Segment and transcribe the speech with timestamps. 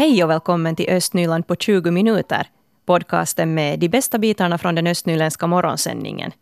[0.00, 2.46] Hej och välkommen till Östnyland på 20 minuter.
[2.86, 6.32] Podcasten med de bästa bitarna från den östnyländska morgonsändningen.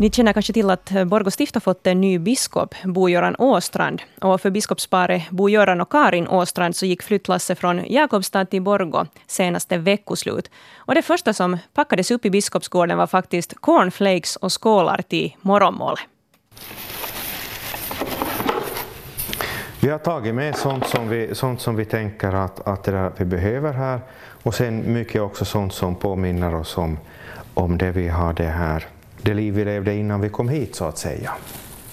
[0.00, 4.02] Ni känner kanske till att Borgå stift har fått en ny biskop, Bo-Göran Åstrand.
[4.20, 9.78] Och för biskopsparet Bo-Göran och Karin Åstrand så gick flyttlasset från Jakobstad till Borgå senaste
[9.78, 10.50] veckoslut.
[10.76, 16.00] Och det första som packades upp i Biskopsgården var faktiskt cornflakes och skålar till morgonmålet.
[19.84, 23.24] Vi har tagit med sånt som vi, sånt som vi tänker att, att det vi
[23.24, 24.00] behöver här
[24.42, 26.98] och sen mycket också sånt som påminner oss om,
[27.54, 28.86] om det vi hade här,
[29.22, 31.32] det liv vi levde innan vi kom hit så att säga.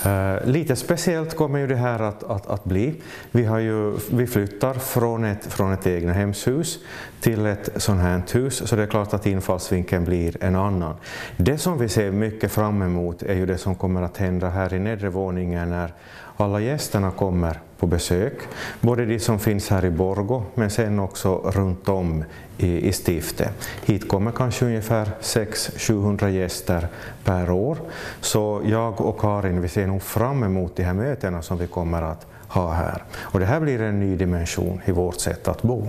[0.06, 3.02] Uh, lite speciellt kommer ju det här att, att, att, bli.
[3.32, 6.80] Vi, har ju, vi flyttar från ett, från ett egna hemshus
[7.20, 10.96] till ett sånt här hus, så det är klart att infallsvinkeln blir en annan.
[11.38, 14.74] Det som vi ser mycket fram emot är ju det som kommer att hända här
[14.74, 15.94] i nedre våningen när
[16.38, 18.34] alla gästerna kommer på besök,
[18.82, 22.24] både de som finns här i Borgo men sen också runt om
[22.58, 23.50] i, i stiftet.
[23.86, 26.88] Hit kommer kanske ungefär 600-700 gäster
[27.24, 27.78] per år.
[28.20, 32.02] Så jag och Karin vi ser nog fram emot de här mötena som vi kommer
[32.02, 33.04] att ha här.
[33.20, 35.88] Och det här blir en ny dimension i vårt sätt att bo.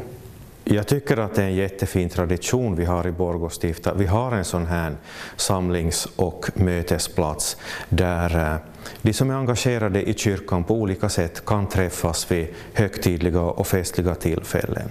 [0.65, 3.89] Jag tycker att det är en jättefin tradition vi har i Borgå stift.
[3.97, 4.97] Vi har en sån här
[5.37, 7.57] samlings och mötesplats
[7.89, 8.72] där eh,
[9.03, 14.15] de som är engagerade i kyrkan på olika sätt kan träffas vid högtidliga och festliga
[14.15, 14.89] tillfällen.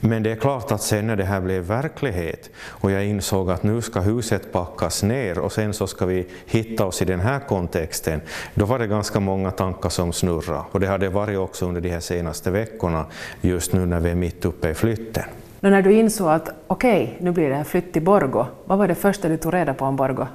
[0.00, 3.62] Men det är klart att sen när det här blev verklighet och jag insåg att
[3.62, 7.40] nu ska huset packas ner och sen så ska vi hitta oss i den här
[7.40, 8.20] kontexten,
[8.54, 10.62] då var det ganska många tankar som snurrade.
[10.72, 13.06] Och det har det varit också under de här senaste veckorna,
[13.40, 15.24] just nu när vi är mitt uppe i flytten.
[15.60, 18.88] när du insåg att okej, okay, nu blir det här flytt till Borgo, vad var
[18.88, 20.26] det första du tog reda på om Borgo?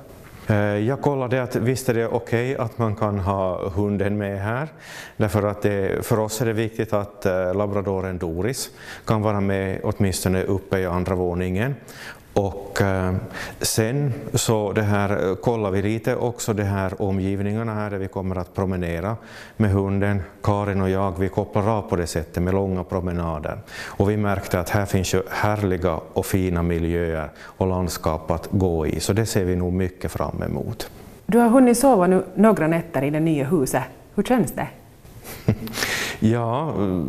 [0.47, 4.41] Eh, jag kollade att visst är det okej okay att man kan ha hunden med
[4.41, 4.67] här,
[5.17, 8.69] därför att det, för oss är det viktigt att eh, labradoren Doris
[9.05, 11.75] kan vara med åtminstone uppe i andra våningen.
[12.33, 13.13] Och eh,
[13.61, 18.07] sen så det här, eh, kollar vi lite också de här omgivningarna här där vi
[18.07, 19.15] kommer att promenera
[19.57, 20.21] med hunden.
[20.43, 23.57] Karin och jag vi kopplar av på det sättet med långa promenader.
[23.85, 28.87] Och vi märkte att här finns ju härliga och fina miljöer och landskap att gå
[28.87, 30.89] i, så det ser vi nog mycket fram emot.
[31.25, 33.83] Du har hunnit sova nu några nätter i det nya huset.
[34.15, 34.67] Hur känns det?
[36.25, 36.99] Ja, eh,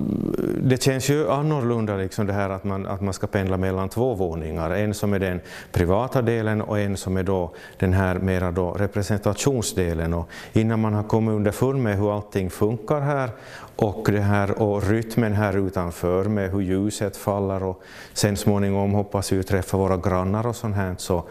[0.61, 4.15] det känns ju annorlunda liksom det här att man, att man ska pendla mellan två
[4.15, 4.71] våningar.
[4.71, 5.41] En som är den
[5.73, 10.15] privata delen och en som är då den här mera då representationsdelen.
[10.15, 13.31] Och innan man har kommit underfund med hur allting funkar här
[13.77, 17.83] och, det här, och rytmen här utanför med hur ljuset faller och
[18.13, 21.25] sen småningom hoppas vi träffa våra grannar och sånt här så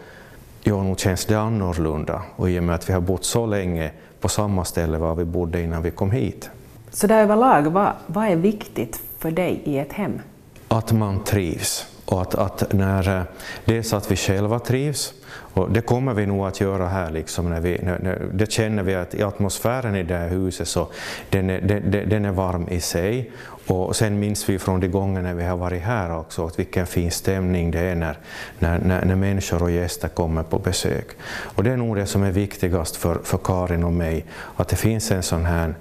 [0.62, 2.22] ja, nog känns det annorlunda.
[2.36, 3.90] Och i och med att vi har bott så länge
[4.20, 6.50] på samma ställe var vi bodde innan vi kom hit.
[6.94, 10.20] Så där överlag, vad, vad är viktigt för dig i ett hem?
[10.68, 11.86] Att man trivs.
[12.04, 13.22] Och att, att när, eh,
[13.64, 15.14] dels att vi själva trivs,
[15.54, 18.82] och det kommer vi nog att göra här, liksom när vi, när, när, det känner
[18.82, 20.88] vi att i atmosfären i det här huset så
[21.30, 23.30] den är, den, den är varm i sig.
[23.66, 27.10] Och sen minns vi från de gångerna vi har varit här också att vilken fin
[27.10, 28.18] stämning det är när,
[28.58, 31.06] när, när, när människor och gäster kommer på besök.
[31.26, 34.24] Och det är nog det som är viktigast för, för Karin och mig,
[34.56, 35.74] att det finns en sån här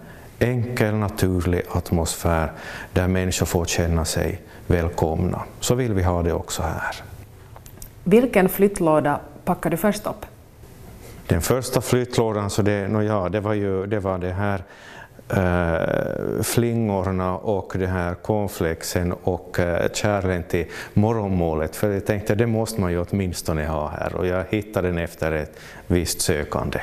[0.43, 2.51] enkel, naturlig atmosfär
[2.93, 5.41] där människor får känna sig välkomna.
[5.59, 6.95] Så vill vi ha det också här.
[8.03, 10.25] Vilken flyttlåda packade du först upp?
[11.27, 14.63] Den första flyttlådan, så det, no ja, det, var ju, det var det här
[15.29, 21.75] äh, flingorna och det här cornflakesen och äh, kärlen till morgonmålet.
[21.75, 25.31] För jag tänkte det måste man ju åtminstone ha här och jag hittade den efter
[25.31, 26.79] ett visst sökande.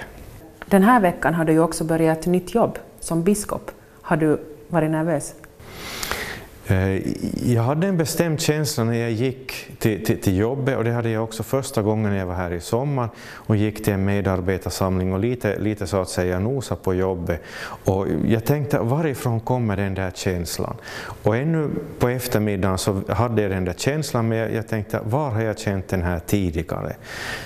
[0.66, 3.70] Den här veckan har du ju också börjat ett nytt jobb som biskop.
[4.02, 4.38] Har du
[4.68, 5.34] varit nervös?
[6.70, 7.00] Eh,
[7.52, 11.10] jag hade en bestämd känsla när jag gick till, till, till, jobbet och det hade
[11.10, 15.12] jag också första gången när jag var här i sommar och gick till en medarbetarsamling
[15.12, 17.42] och lite, lite så att säga nosa på jobbet.
[17.84, 20.76] Och jag tänkte varifrån kommer den där känslan?
[21.22, 25.30] Och ännu på eftermiddagen så hade jag den där känslan men jag, jag tänkte var
[25.30, 26.96] har jag känt den här tidigare?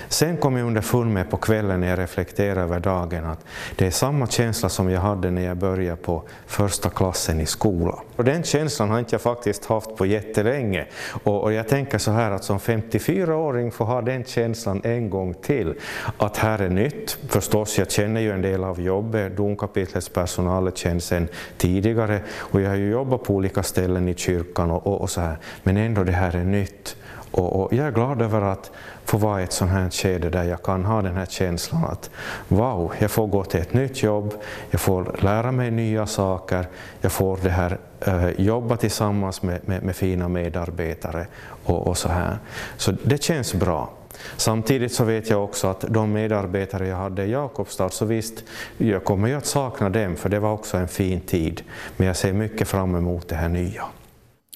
[0.07, 3.45] Sen kom jag underfund med på kvällen när jag reflekterade över dagen att
[3.75, 7.99] det är samma känsla som jag hade när jag började på första klassen i skolan.
[8.15, 10.85] Och den känslan har inte jag faktiskt haft på jättelänge.
[11.23, 15.33] Och, och jag tänker så här att som 54-åring få ha den känslan en gång
[15.33, 15.73] till.
[16.17, 17.17] Att här är nytt.
[17.29, 19.37] Förstås, jag känner ju en del av jobbet.
[19.37, 21.27] Domkapitlets personal känns sedan
[21.57, 22.21] tidigare.
[22.37, 25.37] Och jag har ju jobbat på olika ställen i kyrkan och, och, och så här.
[25.63, 26.95] Men ändå det här är nytt.
[27.35, 28.71] Och, och, jag är glad över att
[29.05, 32.09] få vara i ett sånt här skede där jag kan ha den här känslan att
[32.47, 34.33] wow, jag får gå till ett nytt jobb,
[34.69, 36.67] jag får lära mig nya saker,
[37.01, 41.27] jag får det här eh, jobba tillsammans med, med, med fina medarbetare
[41.63, 42.37] och, och, så här.
[42.77, 43.89] Så det känns bra.
[44.37, 48.43] Samtidigt så vet jag också att de medarbetare jag hade i Jakobstad, så visst,
[48.77, 51.61] jag kommer ju att sakna dem, för det var också en fin tid.
[51.97, 53.83] Men jag ser mycket fram emot det här nya.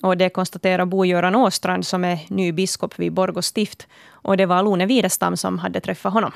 [0.02, 3.88] Och det konstaterar Bo-Göran Åstrand som är ny biskop vid Borgå stift.
[4.12, 6.32] Och det var Lone Widerstam som hade träffat honom.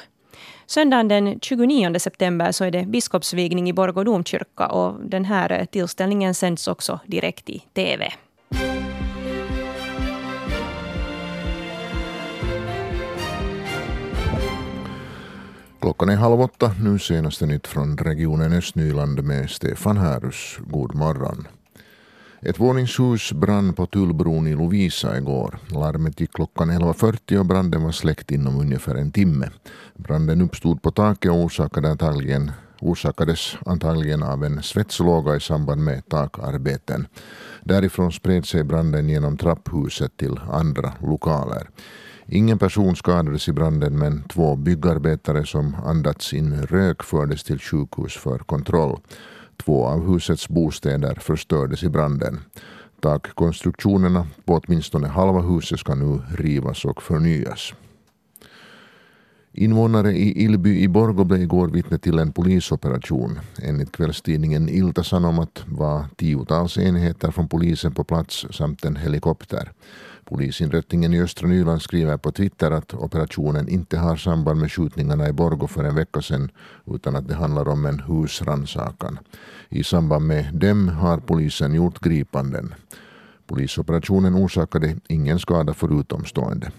[0.66, 6.34] Söndagen den 29 september så är det biskopsvigning i Borgå domkyrka och den här tillställningen
[6.34, 8.14] sänds också direkt i TV.
[15.82, 20.58] Klockan är halv åtta, nu senaste nytt från regionen Östnyland med Stefan Härus.
[20.68, 21.48] God morgon.
[22.46, 25.60] Ett våningshus brann på Tullbron i Lovisa igår.
[25.68, 29.50] Larmet gick klockan 11.40 och branden var släckt inom ungefär en timme.
[29.96, 36.10] Branden uppstod på taket och orsakade antagligen, orsakades antagligen av en svetslåga i samband med
[36.10, 37.08] takarbeten.
[37.64, 41.70] Därifrån spred sig branden genom trapphuset till andra lokaler.
[42.26, 48.18] Ingen person skadades i branden men två byggarbetare som andats in rök fördes till sjukhus
[48.18, 49.00] för kontroll.
[49.58, 52.40] Två av husets bostäder förstördes i branden.
[53.00, 57.74] Takkonstruktionerna på åtminstone halva huset ska nu rivas och förnyas.
[59.56, 63.40] Invånare i Ilby i Borgå blev igår vittne till en polisoperation.
[63.62, 69.72] Enligt kvällstidningen Ilta-Sanomat var tiotals enheter från polisen på plats samt en helikopter.
[70.26, 75.34] Polisinrättningen i östra Nyland skriver på Twitter att operationen inte har samband med skjutningarna i
[75.34, 76.52] Borgå för en vecka sedan
[76.86, 79.20] utan att det handlar om en husrannsakan.
[79.70, 82.74] I samband med dem har polisen gjort gripanden.
[83.48, 86.72] Polisoperationen orsakade ingen skada för utomstående.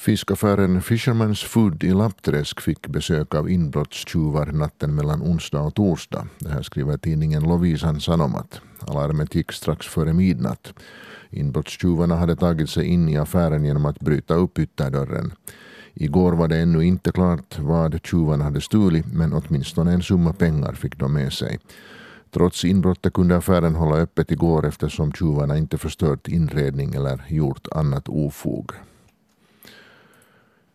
[0.00, 6.26] Fiskaffären Fisherman's Food i Lappträsk fick besök av inbrottstjuvar natten mellan onsdag och torsdag.
[6.38, 8.60] Det här skriver tidningen Lovisan Sanomat.
[8.80, 10.72] Alarmet gick strax före midnatt.
[11.30, 15.32] Inbrottstjuvarna hade tagit sig in i affären genom att bryta upp ytterdörren.
[15.94, 20.72] Igår var det ännu inte klart vad tjuvarna hade stulit men åtminstone en summa pengar
[20.72, 21.58] fick de med sig.
[22.30, 28.08] Trots inbrottet kunde affären hålla öppet igår eftersom tjuvarna inte förstört inredning eller gjort annat
[28.08, 28.72] ofog.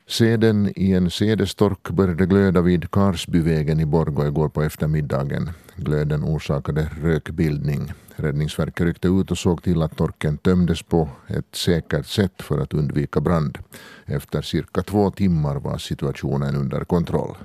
[0.07, 5.49] Seden i en sädestork började glöda vid Karsbyvägen i Borgå igår på eftermiddagen.
[5.75, 7.93] Glöden orsakade rökbildning.
[8.15, 12.73] Räddningsverket ryckte ut och såg till att torken tömdes på ett säkert sätt för att
[12.73, 13.57] undvika brand.
[14.05, 17.35] Efter cirka två timmar var situationen under kontroll.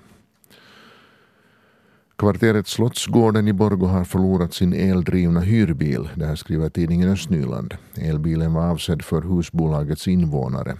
[2.18, 6.08] Kvarteret Slottsgården i Borgå har förlorat sin eldrivna hyrbil.
[6.14, 7.74] Det här skriver tidningen Östnyland.
[7.94, 10.76] Elbilen var avsedd för husbolagets invånare.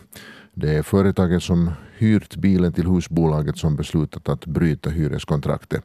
[0.54, 5.84] Det är företaget som hyrt bilen till husbolaget som beslutat att bryta hyreskontraktet.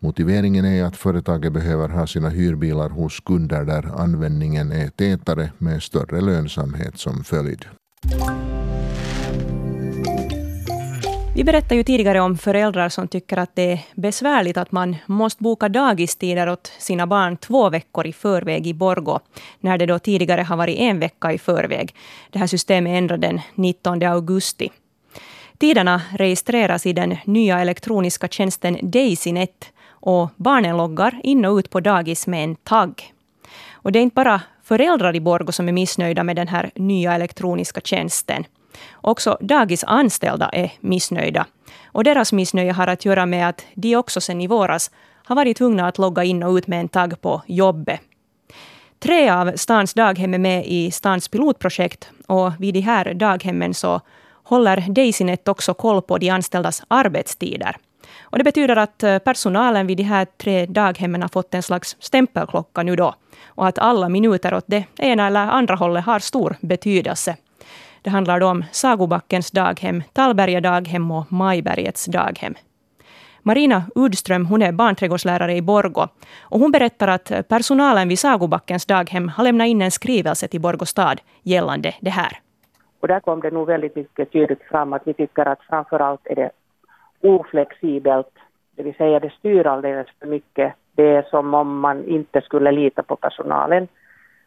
[0.00, 5.82] Motiveringen är att företaget behöver ha sina hyrbilar hos kunder där användningen är tätare med
[5.82, 7.64] större lönsamhet som följd.
[11.36, 15.42] Vi berättade ju tidigare om föräldrar som tycker att det är besvärligt att man måste
[15.42, 19.20] boka dagistider åt sina barn två veckor i förväg i Borgå,
[19.60, 21.94] när det då tidigare har varit en vecka i förväg.
[22.30, 24.70] Det här systemet ändrades den 19 augusti.
[25.58, 31.80] Tiderna registreras i den nya elektroniska tjänsten DaisyNet och barnen loggar in och ut på
[31.80, 33.12] dagis med en tagg.
[33.72, 37.14] Och det är inte bara föräldrar i Borgå som är missnöjda med den här nya
[37.14, 38.44] elektroniska tjänsten.
[38.92, 41.46] Också dagisanställda är missnöjda.
[41.86, 44.90] Och deras missnöje har att göra med att de också sen i våras
[45.24, 48.00] har varit tvungna att logga in och ut med en tagg på jobbet.
[48.98, 54.00] Tre av stans daghem är med i stans pilotprojekt och vid de här daghemmen så
[54.42, 57.76] håller Daisynet också koll på de anställdas arbetstider.
[58.20, 61.96] Och det betyder att eh, personalen vid de här tre daghemmen har fått en slags
[62.00, 63.14] stämpelklocka nu då.
[63.46, 67.36] Och att alla minuter åt det ena eller andra hållet har stor betydelse.
[68.06, 72.54] Det handlar om Sagobackens daghem, Tallberga daghem och Majbergets daghem.
[73.42, 76.08] Marina Udström hon är barnträdgårdslärare i Borgå.
[76.42, 80.84] Och hon berättar att personalen vid Sagobackens daghem har lämnat in en skrivelse till Borgå
[80.84, 82.32] stad gällande det här.
[83.00, 86.26] Och där kom det nog väldigt mycket tydligt fram att vi tycker att framför allt
[86.26, 86.50] är det
[87.22, 88.32] oflexibelt,
[88.76, 90.72] det vill säga det styr alldeles för mycket.
[90.94, 93.88] Det är som om man inte skulle lita på personalen.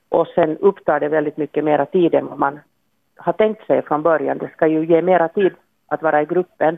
[0.10, 2.60] Och sen upptar det väldigt mycket mera tid än vad man
[3.20, 4.38] har tänkt sig från början.
[4.38, 5.54] Det ska ju ge mera tid
[5.88, 6.78] att vara i gruppen.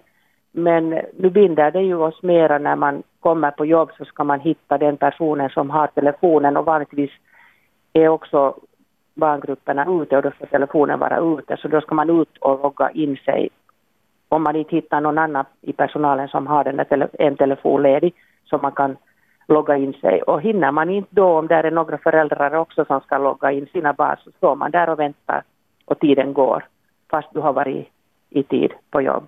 [0.52, 4.40] Men nu binder det ju oss mera när man kommer på jobb så ska man
[4.40, 7.12] hitta den personen som har telefonen och vanligtvis
[7.94, 8.56] är också
[9.14, 12.90] barngrupperna ute och då ska telefonen vara ute så då ska man ut och logga
[12.90, 13.50] in sig
[14.30, 18.14] om man inte hittar någon annan i personalen som har den tele en telefon ledig
[18.46, 18.98] så man kan
[19.48, 20.22] logga in sig.
[20.22, 23.68] Och hinner man inte då, om det är några föräldrar också som ska logga in
[23.74, 25.44] sina barn, så står man där och väntar
[25.86, 26.66] och tiden går
[27.10, 27.88] fast du har varit
[28.30, 29.28] i tid på jobb.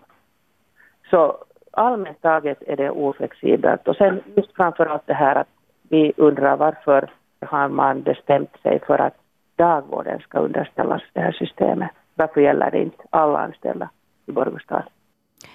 [1.09, 1.37] Så
[1.71, 3.87] allmänt taget är det oflexibelt.
[3.87, 5.47] Och sen just framför allt det här att
[5.89, 9.13] vi undrar varför har man bestämt sig för att
[9.55, 11.91] dagvården ska underställas det här systemet.
[12.15, 13.89] Varför gäller det inte alla anställda
[14.25, 14.83] i Borgostad?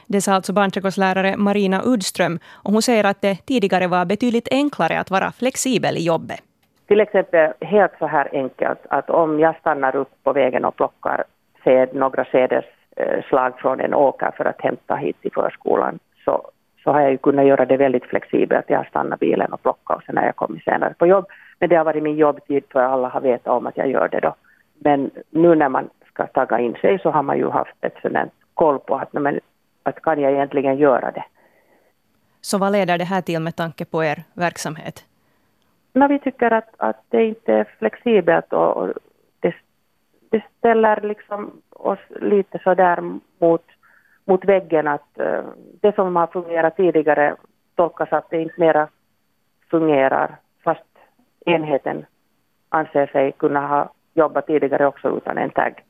[0.06, 2.38] Det sa alltså barnträdgårdslärare Marina Udström.
[2.52, 6.47] Och hon säger att det tidigare var betydligt enklare att vara flexibel i jobbet.
[6.88, 11.24] Till exempel helt så här enkelt att om jag stannar upp på vägen och plockar
[11.64, 16.50] sed, några sädesslag eh, från en åker för att hämta hit till förskolan så,
[16.84, 18.64] så har jag ju kunnat göra det väldigt flexibelt.
[18.68, 21.26] Jag stannar bilen och plockar och sen när jag kommer senare på jobb.
[21.58, 24.20] Men det har varit min jobbtid för alla har vetat om att jag gör det
[24.20, 24.34] då.
[24.78, 28.32] Men nu när man ska tagga in sig så har man ju haft ett sådant
[28.54, 29.40] koll på att men,
[29.82, 31.24] att kan jag egentligen göra det?
[32.40, 35.04] Så vad leder det här till med tanke på er verksamhet?
[35.98, 38.88] No, vi tycker att, att det inte är flexibelt och
[39.40, 39.54] det,
[40.30, 43.00] det ställer liksom oss lite så där
[43.38, 43.64] mot,
[44.24, 45.44] mot väggen att uh,
[45.80, 47.36] det som har fungerat tidigare
[47.74, 48.88] tolkas att det inte mera
[49.70, 50.88] fungerar fast
[51.46, 52.06] enheten
[52.68, 55.84] anser sig kunna ha jobbat tidigare också utan en tagg.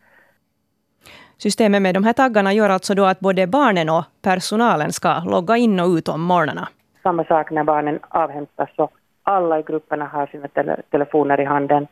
[1.37, 5.57] Systemet med de här taggarna gör alltså då att både barnen och personalen ska logga
[5.57, 6.69] in och ut om morgnarna.
[7.03, 8.89] Samma sak när barnen avhämtas så
[9.29, 11.87] alla i grupperna har sina tele telefoner i handen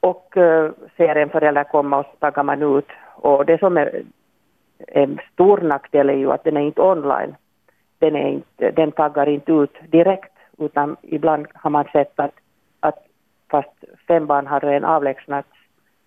[0.00, 2.88] och eh, uh, ser en förälder komma och så taggar man ut.
[3.14, 4.02] Och det som är
[4.88, 7.34] en stor nackdel är ju att den är inte online.
[7.98, 12.34] Den, är inte, den taggar inte ut direkt utan ibland har man sett att,
[12.80, 12.98] att
[13.50, 15.48] fast fem barn har redan avlägsnats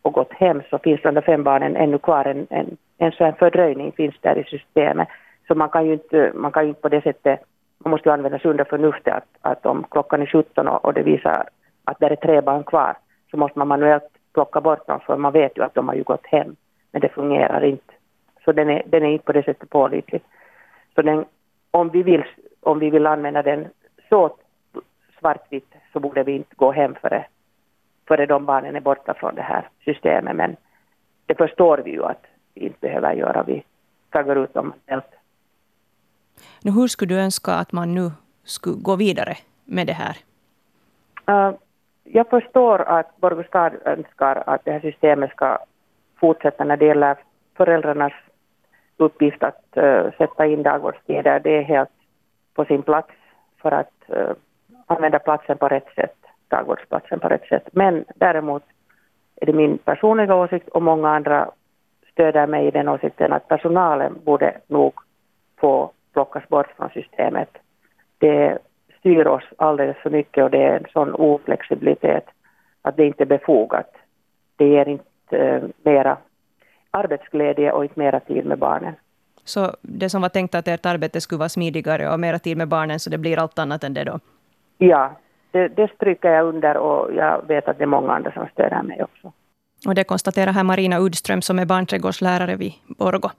[0.01, 2.25] och gått hem så finns de fem barnen ännu kvar.
[2.25, 5.07] En, en, en sån fördröjning finns där i systemet.
[5.48, 7.39] Så man kan ju inte, man kan ju inte på det sättet,
[7.83, 11.03] man måste ju använda sunda förnuftet att, att om klockan är 17 och, och det
[11.03, 11.50] visar
[11.83, 12.98] att det är tre barn kvar
[13.31, 16.03] så måste man manuellt plocka bort dem för man vet ju att de har ju
[16.03, 16.55] gått hem.
[16.91, 17.93] Men det fungerar inte.
[18.45, 20.21] Så den är, den är inte på det sättet pålitlig.
[20.95, 21.25] Så den,
[21.71, 22.24] om, vi vill,
[22.62, 23.67] om vi vill använda den
[24.09, 24.36] så
[25.19, 27.25] svartvitt så borde vi inte gå hem före
[28.09, 30.36] före de barnen är borta från det här systemet.
[30.36, 30.55] Men
[31.25, 33.43] det förstår vi ju att vi inte behöver göra.
[33.43, 33.63] Vi
[34.09, 35.19] taggar ut dem helt.
[36.63, 38.12] Nu, hur skulle du önska att man nu
[38.43, 40.17] skulle gå vidare med det här?
[41.29, 41.55] Uh,
[42.03, 45.58] jag förstår att Borgostad önskar att det här systemet ska
[46.19, 47.17] fortsätta när det gäller
[47.58, 48.13] föräldrarnas
[48.98, 51.39] uppgift att uh, sätta in dagvårdstider.
[51.39, 51.89] Det är helt
[52.53, 53.12] på sin plats
[53.62, 54.31] för att uh,
[54.86, 56.15] använda platsen på rätt sätt
[56.50, 57.69] dagvårdsplatsen på rätt sätt.
[57.72, 58.63] Men däremot
[59.36, 61.51] är det min personliga åsikt och många andra
[62.12, 64.93] stöder mig i den åsikten att personalen borde nog
[65.58, 67.50] få plockas bort från systemet.
[68.18, 68.58] Det
[69.00, 72.25] styr oss alldeles för mycket och det är en sån oflexibilitet
[72.82, 73.96] att det inte är befogat.
[74.56, 76.18] Det ger inte uh, mera
[76.92, 78.94] arbetsglädje och inte mera tid med barnen.
[79.44, 82.68] Så det som var tänkt att ert arbete skulle vara smidigare och mera tid med
[82.68, 84.20] barnen, så det blir allt annat än det då?
[84.78, 85.12] Ja,
[85.51, 88.84] det, det stryker jag under och jag vet att det är många andra som stöder
[88.84, 89.32] mig också.
[89.88, 93.30] Och det konstaterar här Marina Udström som är barnträdgårdslärare vid Borgo.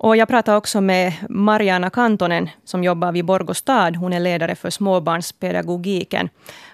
[0.00, 3.96] Och jag pratade också med Mariana Kantonen som jobbar vid Borgostad.
[3.96, 6.28] Hon är ledare för småbarnspedagogiken.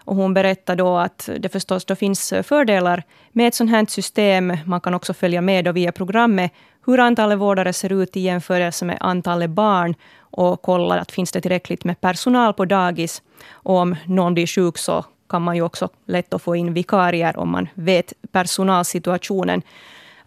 [0.05, 3.03] Och hon berättade då att det förstås då finns fördelar
[3.33, 4.57] med ett sånt här system.
[4.65, 6.53] Man kan också följa med då via programmet
[6.87, 11.41] hur antalet vårdare ser ut i jämförelse med antalet barn och kolla att finns det
[11.41, 13.23] tillräckligt med personal på dagis.
[13.51, 17.39] Och om någon blir sjuk så kan man ju också lätt att få in vikarier
[17.39, 19.63] om man vet personalsituationen.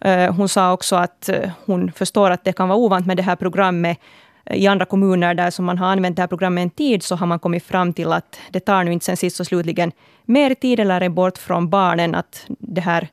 [0.00, 3.22] Eh, hon sa också att eh, hon förstår att det kan vara ovant med det
[3.22, 3.98] här programmet.
[4.44, 7.16] Eh, I andra kommuner där som man har använt det här programmet en tid, så
[7.16, 9.92] har man kommit fram till att det tar nu inte sen sist och slutligen
[10.24, 12.14] mer tid eller är bort från barnen.
[12.14, 13.08] Att det här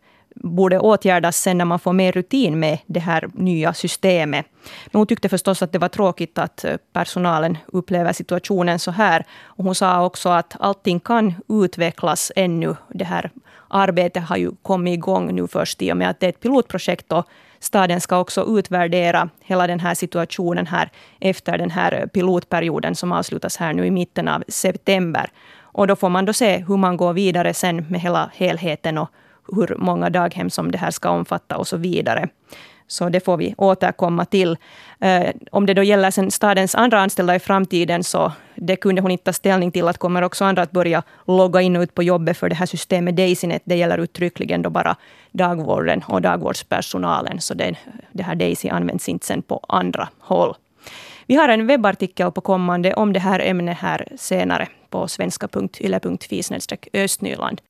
[0.46, 4.46] borde åtgärdas sen när man får mer rutin med det här nya systemet.
[4.92, 9.26] Men hon tyckte förstås att det var tråkigt att eh, personalen upplever situationen så här.
[9.44, 12.76] Och hon sa också att allting kan utvecklas ännu.
[12.90, 13.32] Det här
[13.68, 17.12] arbetet har ju kommit igång nu först i och med att det är ett pilotprojekt
[17.12, 17.26] och
[17.60, 23.12] staden ska också utvärdera hela den här situationen här efter den här eh, pilotperioden som
[23.12, 25.30] avslutas här nu i mitten av september.
[25.62, 29.10] Och då får man då se hur man går vidare sen med hela helheten och
[29.56, 32.30] hur många daghem som det här ska omfatta och så vidare.
[32.88, 34.58] Så det får vi återkomma till.
[35.00, 39.12] Eh, om det då gäller sen stadens andra anställda i framtiden, så det kunde hon
[39.12, 39.88] inte ta ställning till.
[39.88, 42.66] Att kommer också andra att börja logga in och ut på jobbet för det här
[42.66, 43.62] systemet Daisynet.
[43.66, 44.96] Det gäller uttryckligen då bara
[45.32, 47.42] dagvården och dagvårdspersonalen.
[47.42, 47.76] Så det,
[48.12, 50.56] det här Daisy används inte sen på andra håll.
[51.28, 56.42] Vi har en webbartikel på kommande om det här ämnet här senare på svenska.yle.fi
[56.94, 57.62] östnyland.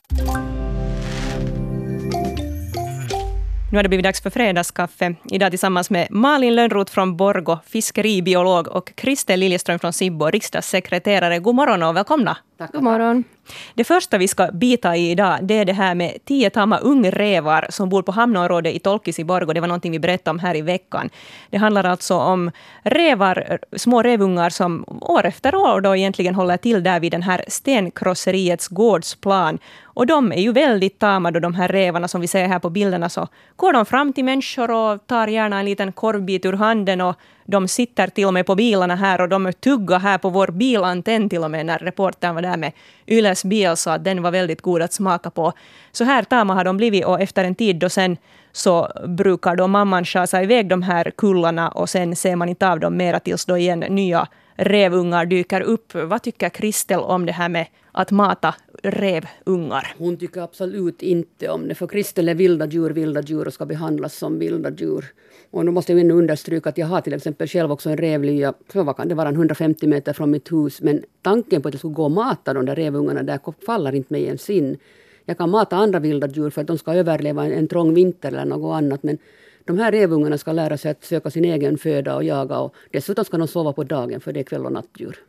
[3.72, 5.16] Nu har det blivit dags för fredagskaffe.
[5.32, 11.40] Idag tillsammans med Malin Lönnroth från Borgo, fiskeribiolog och Christer Liljeström från Sibbo, riksdagssekreterare.
[11.40, 12.38] God morgon och välkomna.
[12.58, 12.72] Tack.
[12.72, 13.24] God morgon.
[13.74, 17.68] Det första vi ska bita i idag, det är det här med tio tama ungrävar
[17.70, 19.54] som bor på hamnområdet i Tolkis i Borgo.
[19.54, 21.10] Det var någonting vi berättade om här i veckan.
[21.50, 22.52] Det handlar alltså om
[22.84, 27.44] rävar, små rävungar som år efter år då egentligen håller till där vid den här
[27.48, 29.60] stenkrosseriets gårdsplan.
[29.84, 32.70] Och de är ju väldigt tama då, de här rävarna som vi ser här på
[32.70, 33.10] bilderna.
[33.10, 37.16] Så går de fram till människor och tar gärna en liten korvbit ur handen och
[37.46, 41.30] de sitter till och med på bilarna här och de tuggar här på vår bilantenn
[41.30, 42.72] till och med när reportern var där med
[43.08, 45.54] Yles bil så att den var väldigt god att smaka på.
[45.92, 48.18] Så här tama har de blivit och efter en tid då sen
[48.52, 52.80] så brukar då mamman chasa iväg de här kullarna och sen ser man inte av
[52.80, 55.94] dem mera tills då igen nya rävungar dyker upp.
[55.94, 58.56] Vad tycker Kristel om det här med att mata
[58.92, 59.96] rävungar?
[59.98, 63.66] Hon tycker absolut inte om det, för Kristel är vilda djur, vilda djur och ska
[63.66, 65.06] behandlas som vilda djur.
[65.52, 68.54] Och nu måste jag ändå understryka att jag har till exempel själv också en rävlya,
[68.74, 70.82] vad kan det vara, 150 meter från mitt hus.
[70.82, 74.14] Men tanken på att jag skulle gå och mata de där rävungarna där faller inte
[74.14, 74.78] mig ens in.
[75.26, 78.28] Jag kan mata andra vilda djur för att de ska överleva en, en trång vinter
[78.28, 79.04] eller något annat.
[79.04, 79.18] Men
[79.66, 82.60] de här rävungarna ska lära sig att söka sin egen föda och jaga.
[82.60, 85.20] Och dessutom ska de sova på dagen för det är kväll och nattdjur.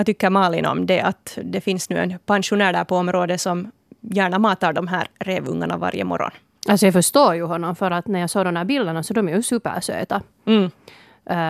[0.00, 3.70] Vad tycker Malin om det att det finns nu en pensionär där på området som
[4.00, 6.30] gärna matar de här rävungarna varje morgon?
[6.68, 9.28] Alltså jag förstår ju honom för att när jag såg de här bilderna så de
[9.28, 10.22] är ju supersöta.
[10.46, 10.62] Mm.
[10.62, 10.70] Uh,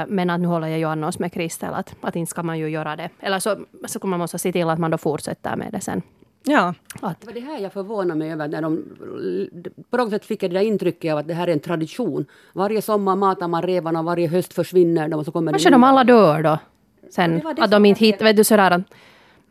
[0.08, 2.68] men att nu håller jag ju annars med Kristel att, att inte ska man ju
[2.68, 3.10] göra det.
[3.20, 6.02] Eller så, så kommer man måste se till att man då fortsätter med det sen.
[6.44, 6.74] Ja.
[7.00, 7.20] Att.
[7.20, 8.48] Det var det här jag förvånade mig över.
[8.48, 8.84] När de,
[9.90, 12.26] på något sätt fick jag det där intrycket av att det här är en tradition.
[12.52, 15.20] Varje sommar matar man revarna och varje höst försvinner de.
[15.20, 16.58] Och så kommer Kanske de alla dör då.
[17.10, 18.24] Sen, det det att de inte hittar...
[18.24, 18.84] Vet du sådär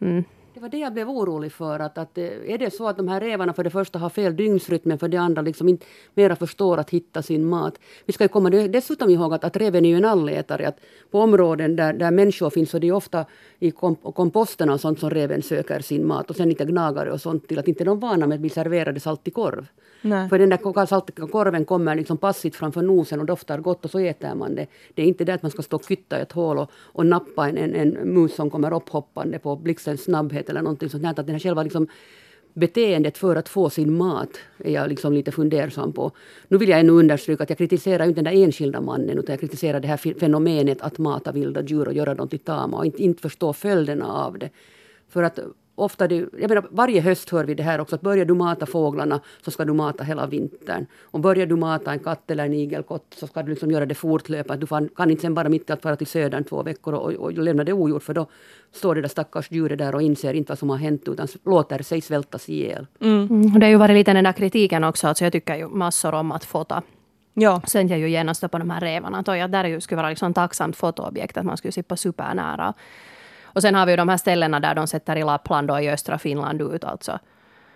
[0.01, 0.23] mm.
[0.59, 1.79] Det var det jag blev orolig för.
[1.79, 4.35] Att, att, eh, är det så att de här rävarna för det första har fel
[4.35, 7.79] dygnsrytm men för det andra liksom inte mera förstår att hitta sin mat.
[8.05, 10.67] Vi ska ju komma dessutom ihåg att, att räven är ju en allätare.
[10.67, 10.79] Att
[11.11, 13.25] på områden där, där människor finns så det är ofta
[13.59, 13.71] i
[14.13, 16.29] komposterna och sånt som räven söker sin mat.
[16.29, 18.99] Och sen lite gnagare och sånt till att inte de vana med att bli serverade
[18.99, 19.67] saltig korv.
[20.01, 20.29] Nej.
[20.29, 23.99] För den där saltiga korven kommer liksom passivt framför nosen och doftar gott och så
[23.99, 24.67] äter man det.
[24.93, 27.05] Det är inte det att man ska stå och kytta i ett hål och, och
[27.05, 31.05] nappa en, en, en mus som kommer upphoppande på blixtens snabbhet eller någonting sånt.
[31.05, 31.87] Att den här själva liksom
[32.53, 36.11] beteendet för att få sin mat är jag liksom lite fundersam på.
[36.47, 39.39] Nu vill jag ännu understryka att jag kritiserar inte den där enskilda mannen utan jag
[39.39, 43.03] kritiserar det här fenomenet att mata vilda djur och göra dem till tama och inte,
[43.03, 44.49] inte förstå följderna av det.
[45.09, 45.39] För att
[45.79, 48.65] ofta det, jag menar, varje höst hör vi det här också, att börjar du mata
[48.65, 50.85] fåglarna så ska du mata hela vintern.
[51.01, 53.95] Och börjar du mata en katt eller en igelkott så ska du liksom göra det
[53.95, 54.65] fortlöpande.
[54.65, 57.13] Du kan inte sen bara mitt i allt fara till södern två veckor och, och,
[57.13, 58.27] och lämna det ogjort för då
[58.71, 61.83] står det där stackars djuret där och inser inte vad som har hänt utan låter
[61.83, 62.87] sig svältas ihjäl.
[63.01, 63.27] Mm.
[63.27, 63.59] Mm.
[63.59, 66.31] Det har ju varit lite den där kritiken också, alltså jag tycker ju massor om
[66.31, 66.83] att fota
[67.41, 67.61] Ja.
[67.67, 69.19] Sen jag ju genast på de här rävarna.
[69.19, 72.73] Att jag där skulle vara liksom tacksamt fotoobjekt, att man skulle sitta supernära.
[73.53, 75.89] Och sen har vi ju de här ställena där de sätter i Lappland och i
[75.89, 77.19] östra Finland ut alltså.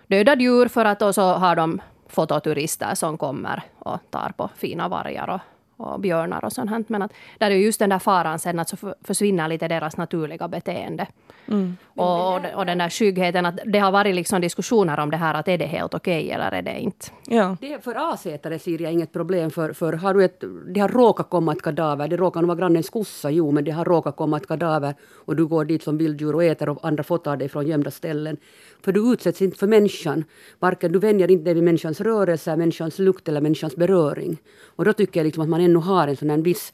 [0.06, 4.88] Döda djur för att och så har de fototurister som kommer och tar på fina
[4.88, 5.40] vargar och
[5.84, 6.88] och björnar och sånt.
[6.88, 10.48] Men att där är just den där faran sen att så försvinner lite deras naturliga
[10.48, 11.06] beteende.
[11.48, 11.76] Mm.
[11.86, 15.48] Och, och den där skyggheten, att det har varit liksom diskussioner om det här, att
[15.48, 17.06] är det helt okej okay, eller är det inte?
[17.26, 17.56] Ja.
[17.60, 20.44] Det för asätare ser jag inget problem för, för har du ett,
[20.74, 23.70] det har råkat komma ett kadaver, det råkar nog vara grannens kossa, jo, men det
[23.70, 27.02] har råkat komma ett kadaver och du går dit som vilddjur och äter och andra
[27.02, 28.36] fotar dig från gömda ställen.
[28.84, 30.24] För du utsätts inte för människan.
[30.58, 34.38] Varken, du vänjer inte dig vid människans rörelse, människans lukt eller människans beröring.
[34.76, 36.72] Och då tycker jag liksom att man ännu har en sån här viss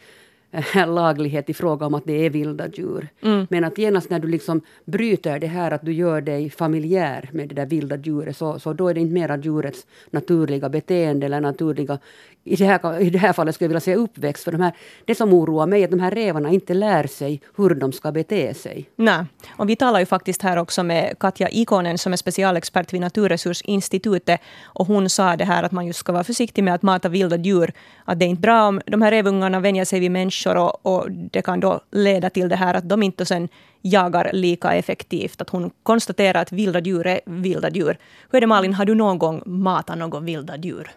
[0.52, 3.08] äh, laglighet i fråga om att det är vilda djur.
[3.22, 3.46] Mm.
[3.50, 7.48] Men att genast när du liksom bryter det här att du gör dig familjär med
[7.48, 11.40] det där vilda djuret så, så då är det inte mera djurets naturliga beteende eller
[11.40, 11.98] naturliga
[12.44, 14.44] i det, här, i det här fallet skulle jag vilja säga uppväxt.
[14.44, 14.72] För de här,
[15.04, 18.12] det som oroar mig är att de här rävarna inte lär sig hur de ska
[18.12, 18.90] bete sig.
[18.96, 23.00] Nej, och vi talar ju faktiskt här också med Katja Ikonen som är specialexpert vid
[23.00, 24.40] Naturresursinstitutet.
[24.62, 27.36] Och hon sa det här att man just ska vara försiktig med att mata vilda
[27.36, 27.72] djur.
[28.04, 31.10] Att det är inte bra om de här rävungarna vänjer sig vid människor och, och
[31.10, 33.48] det kan då leda till det här att de inte sen
[33.82, 35.40] jagar lika effektivt.
[35.40, 37.98] Att hon konstaterar att vilda djur är vilda djur.
[38.30, 40.90] Hur är det Malin, har du någon gång matat något vilda djur?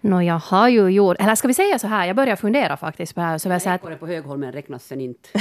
[0.00, 1.16] Nå, jag har ju gjort...
[1.20, 3.38] Eller ska vi säga så här, jag börjar fundera faktiskt på det här.
[3.38, 5.28] Så jag säger att, på Högholmen räknas sen inte.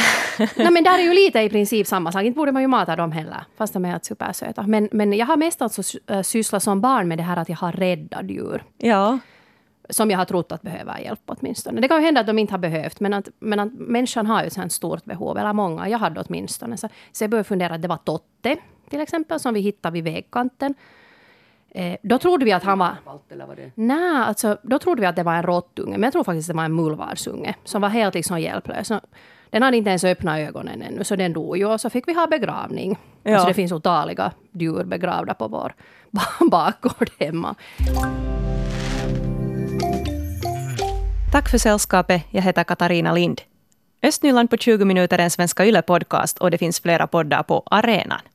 [0.56, 2.24] Nej, men där är ju lite i princip samma sak.
[2.24, 4.68] Inte borde man ju mata dem heller, fast de är supersöta.
[4.68, 7.72] Men, men jag har mest alltså sysslat som barn med det här att jag har
[7.72, 8.64] räddat djur.
[8.78, 9.20] Ja.
[9.90, 11.82] Som jag har trott att behöver hjälp åtminstone.
[11.82, 14.44] Det kan ju hända att de inte har behövt, men att, men att människan har
[14.44, 16.78] ju ett stort behov, eller många, jag hade åtminstone.
[16.78, 18.58] Så, så jag började fundera, det var Totte
[18.90, 20.76] till exempel, som vi hittade vid vägkanten.
[21.72, 22.96] Eh, då trodde vi att han var...
[23.76, 26.54] Nej, alltså, då trodde vi att det var en råttunge, men jag tror faktiskt att
[26.54, 28.92] det var en mullvarsunge som var helt liksom hjälplös.
[29.50, 31.66] Den hade inte ens öppnat ögonen ännu, så den dog ju.
[31.66, 32.98] Och så fick vi ha begravning.
[33.24, 33.34] Ja.
[33.34, 35.74] Alltså det finns otaliga djur begravda på vår
[36.52, 37.56] bakgård hemma.
[41.32, 42.24] Tack för sällskapet.
[42.30, 43.42] Jag heter Katarina Lind.
[44.04, 48.20] Östnyland på 20 minuter är en Svenska Yle-podcast och det finns flera poddar på arenan.